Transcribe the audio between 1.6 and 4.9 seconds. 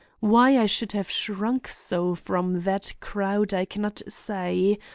so from that crowd I can not say.